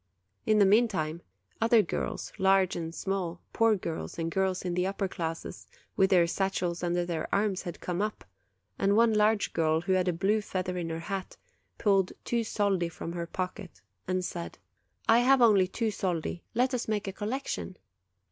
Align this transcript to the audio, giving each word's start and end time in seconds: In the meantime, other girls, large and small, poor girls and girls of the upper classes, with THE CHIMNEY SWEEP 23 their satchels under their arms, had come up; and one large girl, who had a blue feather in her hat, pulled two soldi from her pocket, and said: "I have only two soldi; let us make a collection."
In 0.47 0.57
the 0.57 0.65
meantime, 0.65 1.21
other 1.61 1.83
girls, 1.83 2.33
large 2.39 2.75
and 2.75 2.91
small, 2.95 3.39
poor 3.53 3.75
girls 3.75 4.17
and 4.17 4.31
girls 4.31 4.65
of 4.65 4.73
the 4.73 4.87
upper 4.87 5.07
classes, 5.07 5.67
with 5.95 6.09
THE 6.09 6.15
CHIMNEY 6.15 6.25
SWEEP 6.27 6.37
23 6.37 6.45
their 6.47 6.47
satchels 6.49 6.83
under 6.83 7.05
their 7.05 7.35
arms, 7.35 7.61
had 7.61 7.79
come 7.81 8.01
up; 8.01 8.25
and 8.79 8.95
one 8.95 9.13
large 9.13 9.53
girl, 9.53 9.81
who 9.81 9.93
had 9.93 10.07
a 10.07 10.11
blue 10.13 10.41
feather 10.41 10.75
in 10.79 10.89
her 10.89 11.01
hat, 11.01 11.37
pulled 11.77 12.13
two 12.25 12.43
soldi 12.43 12.89
from 12.89 13.11
her 13.11 13.27
pocket, 13.27 13.81
and 14.07 14.25
said: 14.25 14.57
"I 15.07 15.19
have 15.19 15.39
only 15.39 15.67
two 15.67 15.91
soldi; 15.91 16.41
let 16.55 16.73
us 16.73 16.87
make 16.87 17.07
a 17.07 17.13
collection." 17.13 17.77